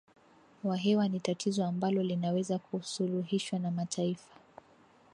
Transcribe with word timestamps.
wa 0.63 0.77
hewa 0.77 1.07
ni 1.07 1.19
tatizo 1.19 1.65
ambalo 1.65 2.03
linaweza 2.03 2.59
kusuluhishwa 2.59 3.59
na 3.59 3.71
mataifa 3.71 4.33